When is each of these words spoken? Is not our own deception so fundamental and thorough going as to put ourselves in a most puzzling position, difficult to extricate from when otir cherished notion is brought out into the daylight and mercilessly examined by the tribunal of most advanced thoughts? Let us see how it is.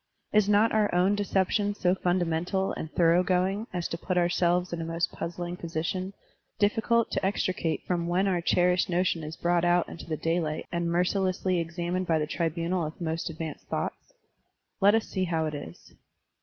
Is 0.33 0.49
not 0.49 0.71
our 0.71 0.91
own 0.95 1.13
deception 1.13 1.75
so 1.75 1.93
fundamental 1.93 2.73
and 2.73 2.91
thorough 2.91 3.21
going 3.21 3.67
as 3.71 3.87
to 3.89 3.99
put 3.99 4.17
ourselves 4.17 4.73
in 4.73 4.81
a 4.81 4.83
most 4.83 5.11
puzzling 5.11 5.55
position, 5.55 6.13
difficult 6.57 7.11
to 7.11 7.23
extricate 7.23 7.85
from 7.85 8.07
when 8.07 8.25
otir 8.25 8.43
cherished 8.43 8.89
notion 8.89 9.23
is 9.23 9.37
brought 9.37 9.63
out 9.63 9.87
into 9.87 10.07
the 10.07 10.17
daylight 10.17 10.65
and 10.71 10.91
mercilessly 10.91 11.59
examined 11.59 12.07
by 12.07 12.17
the 12.17 12.25
tribunal 12.25 12.83
of 12.83 12.99
most 12.99 13.29
advanced 13.29 13.67
thoughts? 13.67 14.11
Let 14.79 14.95
us 14.95 15.05
see 15.07 15.25
how 15.25 15.45
it 15.45 15.53
is. 15.53 15.93